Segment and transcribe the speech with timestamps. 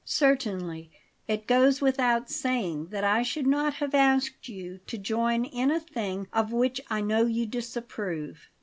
[0.03, 0.89] "Certainly.
[1.27, 5.79] It goes without saying that I should not have asked you to join in a
[5.79, 8.49] thing of which I know you disapprove."